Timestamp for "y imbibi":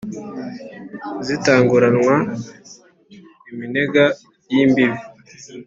4.53-4.99